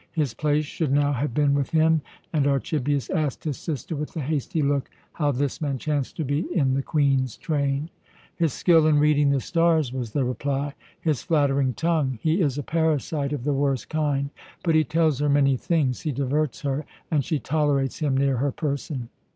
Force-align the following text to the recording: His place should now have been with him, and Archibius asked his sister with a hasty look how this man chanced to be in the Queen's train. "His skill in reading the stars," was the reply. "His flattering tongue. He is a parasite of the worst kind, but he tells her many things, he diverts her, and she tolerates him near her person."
His 0.13 0.33
place 0.33 0.65
should 0.65 0.91
now 0.91 1.13
have 1.13 1.31
been 1.31 1.53
with 1.53 1.69
him, 1.69 2.01
and 2.33 2.47
Archibius 2.47 3.07
asked 3.11 3.43
his 3.43 3.57
sister 3.57 3.95
with 3.95 4.15
a 4.15 4.19
hasty 4.19 4.63
look 4.63 4.89
how 5.13 5.31
this 5.31 5.61
man 5.61 5.77
chanced 5.77 6.17
to 6.17 6.23
be 6.25 6.39
in 6.55 6.73
the 6.73 6.81
Queen's 6.81 7.37
train. 7.37 7.91
"His 8.35 8.51
skill 8.51 8.87
in 8.87 8.97
reading 8.97 9.29
the 9.29 9.39
stars," 9.39 9.93
was 9.93 10.13
the 10.13 10.23
reply. 10.25 10.73
"His 10.99 11.21
flattering 11.21 11.75
tongue. 11.75 12.17
He 12.19 12.41
is 12.41 12.57
a 12.57 12.63
parasite 12.63 13.31
of 13.31 13.43
the 13.43 13.53
worst 13.53 13.89
kind, 13.89 14.31
but 14.63 14.73
he 14.73 14.83
tells 14.83 15.19
her 15.19 15.29
many 15.29 15.55
things, 15.55 16.01
he 16.01 16.11
diverts 16.11 16.61
her, 16.61 16.83
and 17.11 17.23
she 17.23 17.37
tolerates 17.37 17.99
him 17.99 18.17
near 18.17 18.37
her 18.37 18.51
person." 18.51 19.09